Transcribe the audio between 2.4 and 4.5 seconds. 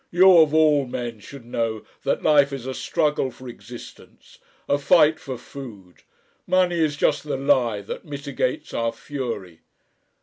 is a struggle for existence,